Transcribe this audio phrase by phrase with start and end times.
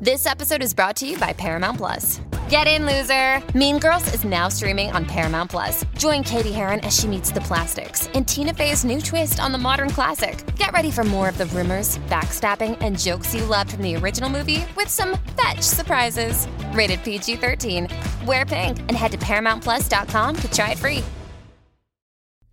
[0.00, 2.20] This episode is brought to you by Paramount Plus.
[2.48, 3.40] Get in, loser!
[3.56, 5.84] Mean Girls is now streaming on Paramount Plus.
[5.96, 9.58] Join Katie Heron as she meets the plastics in Tina Fey's new twist on the
[9.58, 10.44] modern classic.
[10.56, 14.28] Get ready for more of the rumors, backstabbing, and jokes you loved from the original
[14.28, 16.48] movie with some fetch surprises.
[16.72, 17.86] Rated PG 13.
[18.26, 21.04] Wear pink and head to ParamountPlus.com to try it free.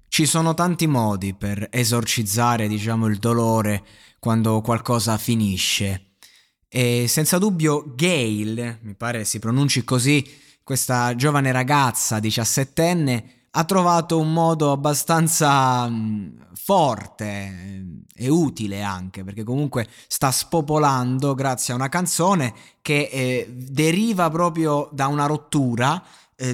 [0.07, 3.81] Ci sono tanti modi per esorcizzare, diciamo, il dolore
[4.19, 6.10] quando qualcosa finisce.
[6.73, 10.25] E senza dubbio Gail, mi pare si pronunci così,
[10.63, 17.85] questa giovane ragazza diciassettenne, ha trovato un modo abbastanza mh, forte eh,
[18.23, 24.87] e utile anche, perché comunque sta spopolando grazie a una canzone che eh, deriva proprio
[24.93, 26.01] da una rottura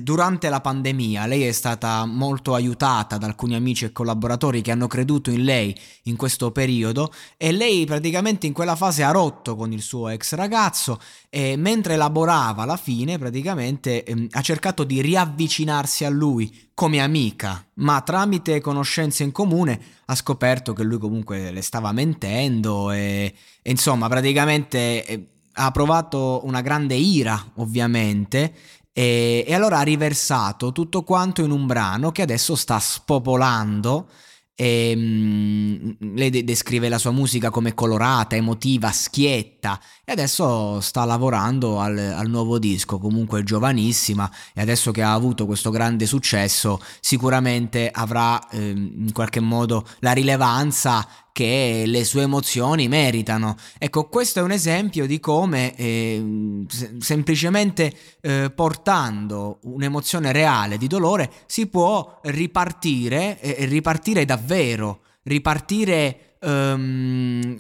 [0.02, 4.88] durante la pandemia lei è stata molto aiutata da alcuni amici e collaboratori che hanno
[4.88, 9.72] creduto in lei in questo periodo e lei praticamente in quella fase ha rotto con
[9.72, 16.04] il suo ex ragazzo e mentre lavorava alla fine praticamente ehm, ha cercato di riavvicinarsi
[16.04, 21.62] a lui come amica, ma tramite conoscenze in comune ha scoperto che lui comunque le
[21.62, 28.54] stava mentendo e, e insomma praticamente eh, ha provato una grande ira ovviamente
[28.98, 34.10] e, e, allora ha riversato tutto quanto in un brano che adesso sta spopolando.
[34.56, 41.06] E, um, lei de- descrive la sua musica come colorata, emotiva, schietta e adesso sta
[41.06, 46.82] lavorando al, al, nuovo disco, comunque giovanissima e adesso che ha avuto questo grande successo
[47.00, 53.58] sicuramente avrà eh, in qualche modo la rilevanza che le sue emozioni meritano.
[53.78, 56.66] Ecco, questo è un esempio di come eh,
[56.98, 67.56] semplicemente eh, portando un'emozione reale di dolore si può ripartire e ripartire davvero, ripartire um,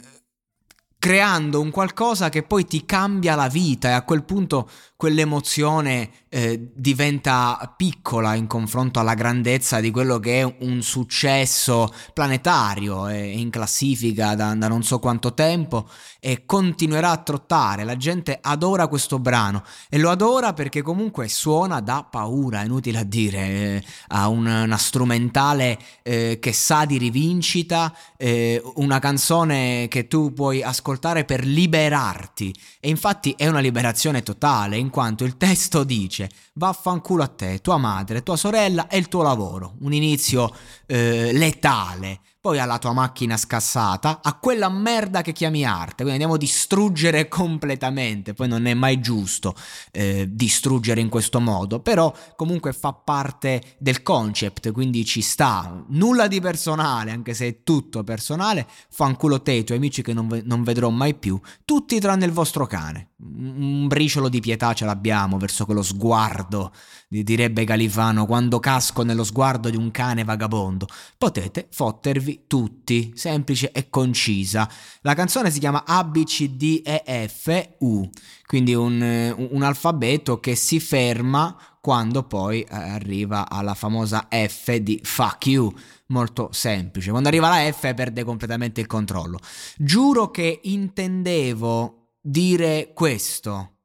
[0.97, 6.71] creando un qualcosa che poi ti cambia la vita e a quel punto quell'emozione eh,
[6.73, 13.49] diventa piccola in confronto alla grandezza di quello che è un successo planetario e in
[13.49, 15.87] classifica da, da, non so quanto tempo
[16.19, 17.83] e continuerà a trottare.
[17.83, 23.03] La gente adora questo brano e lo adora perché comunque suona da paura, inutile a
[23.03, 30.07] dire, eh, ha un, una strumentale eh, che sa di rivincita, eh, una canzone che
[30.07, 35.83] tu puoi ascoltare per liberarti e infatti è una liberazione totale in quanto il testo
[35.83, 36.16] dice
[36.53, 39.75] vaffanculo a te, tua madre, tua sorella e il tuo lavoro.
[39.81, 40.53] Un inizio
[40.85, 45.95] eh, letale, poi alla tua macchina scassata, a quella merda che chiami arte.
[45.95, 48.33] Quindi andiamo a distruggere completamente.
[48.33, 49.53] Poi non è mai giusto
[49.91, 55.83] eh, distruggere in questo modo, però comunque fa parte del concept, quindi ci sta.
[55.89, 58.65] Nulla di personale, anche se è tutto personale.
[58.89, 62.65] Fanculo te, i tuoi amici che non, non vedrò mai più, tutti tranne il vostro
[62.65, 63.09] cane.
[63.19, 66.71] Un briciolo di pietà ce l'abbiamo verso quello sguardo,
[67.09, 70.87] direbbe Califano, quando casco nello sguardo di un cane vagabondo.
[71.17, 74.69] Potete fottervi tutti, semplice e concisa.
[75.01, 78.07] La canzone si chiama A, B, C, D, E, F, U,
[78.45, 84.99] quindi un, un alfabeto che si ferma quando poi eh, arriva alla famosa F di
[85.01, 85.73] fuck you,
[86.07, 87.11] molto semplice.
[87.11, 89.39] Quando arriva la F perde completamente il controllo.
[89.77, 93.77] Giuro che intendevo dire questo,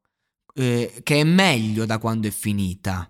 [0.55, 3.08] eh, che è meglio da quando è finita.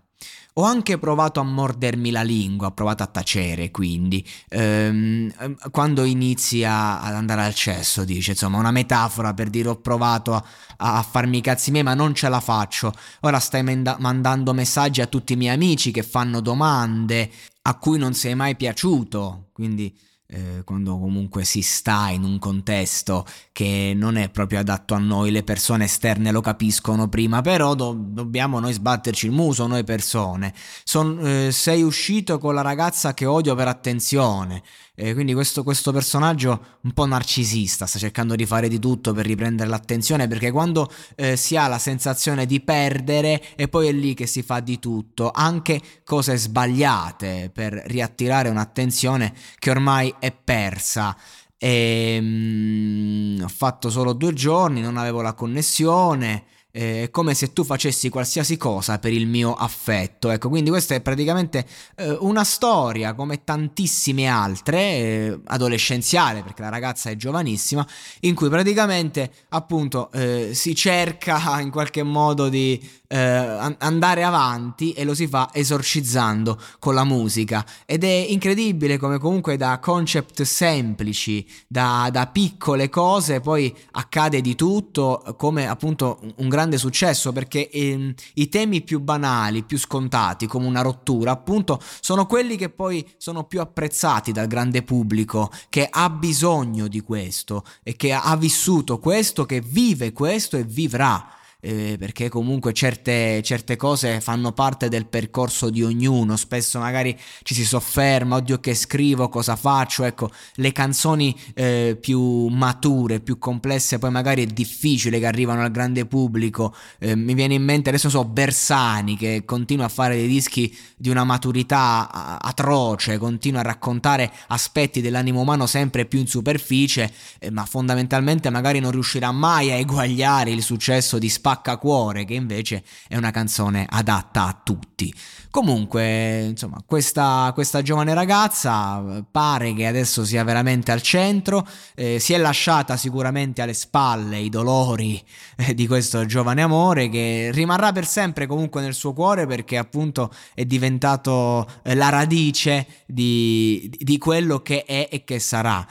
[0.54, 5.32] Ho anche provato a mordermi la lingua, ho provato a tacere, quindi ehm,
[5.70, 10.34] quando inizi a, ad andare al cesso, dice, insomma, una metafora per dire ho provato
[10.34, 10.44] a,
[10.76, 12.92] a farmi i cazzi miei, ma non ce la faccio.
[13.20, 17.30] Ora stai manda- mandando messaggi a tutti i miei amici che fanno domande
[17.62, 19.96] a cui non sei mai piaciuto, quindi
[20.32, 25.30] eh, quando comunque si sta in un contesto che non è proprio adatto a noi,
[25.30, 30.54] le persone esterne lo capiscono prima, però do- dobbiamo noi sbatterci il muso, noi persone.
[30.84, 34.62] Son, eh, sei uscito con la ragazza che odio per attenzione,
[34.94, 39.24] eh, quindi questo, questo, personaggio un po' narcisista sta cercando di fare di tutto per
[39.24, 44.12] riprendere l'attenzione perché quando eh, si ha la sensazione di perdere e poi è lì
[44.12, 51.16] che si fa di tutto, anche cose sbagliate per riattirare un'attenzione che ormai è persa.
[51.56, 57.64] E, mm, ho fatto solo due giorni, non avevo la connessione eh, come se tu
[57.64, 60.30] facessi qualsiasi cosa per il mio affetto.
[60.30, 61.66] Ecco, quindi questa è praticamente
[61.96, 67.86] eh, una storia come tantissime altre, eh, adolescenziale, perché la ragazza è giovanissima,
[68.20, 75.04] in cui praticamente appunto eh, si cerca in qualche modo di eh, andare avanti e
[75.04, 77.64] lo si fa esorcizzando con la musica.
[77.84, 84.54] Ed è incredibile come comunque da concept semplici, da, da piccole cose, poi accade di
[84.54, 90.46] tutto, come appunto un grande grande successo perché ehm, i temi più banali, più scontati,
[90.46, 95.88] come una rottura, appunto, sono quelli che poi sono più apprezzati dal grande pubblico che
[95.90, 101.94] ha bisogno di questo e che ha vissuto questo, che vive questo e vivrà eh,
[101.96, 107.64] perché comunque certe, certe, cose fanno parte del percorso di ognuno, spesso magari ci si
[107.64, 114.10] sofferma, oddio che scrivo, cosa faccio, ecco, le canzoni eh, più mature, più complesse, poi
[114.10, 118.24] magari è difficile che arrivano al grande pubblico, eh, mi viene in mente adesso so
[118.24, 125.00] Bersani che continua a fare dei dischi di una maturità atroce, continua a raccontare aspetti
[125.00, 130.50] dell'animo umano sempre più in superficie, eh, ma fondamentalmente magari non riuscirà mai a eguagliare
[130.50, 135.12] il successo di Spazio Spaccacuore, che invece è una canzone adatta a tutti.
[135.50, 142.18] Comunque, insomma, questa, questa giovane ragazza eh, pare che adesso sia veramente al centro, eh,
[142.18, 145.22] si è lasciata sicuramente alle spalle i dolori
[145.56, 150.32] eh, di questo giovane amore che rimarrà per sempre comunque nel suo cuore perché appunto
[150.54, 155.86] è diventato eh, la radice di, di quello che è e che sarà.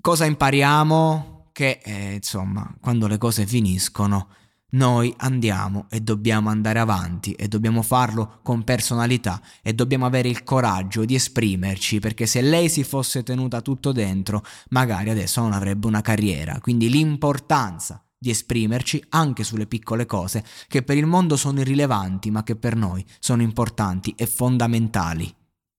[0.00, 1.35] Cosa impariamo?
[1.56, 4.28] Che eh, insomma quando le cose finiscono
[4.72, 10.42] noi andiamo e dobbiamo andare avanti e dobbiamo farlo con personalità e dobbiamo avere il
[10.42, 15.86] coraggio di esprimerci perché se lei si fosse tenuta tutto dentro magari adesso non avrebbe
[15.86, 16.60] una carriera.
[16.60, 22.42] Quindi l'importanza di esprimerci anche sulle piccole cose che per il mondo sono irrilevanti ma
[22.42, 25.34] che per noi sono importanti e fondamentali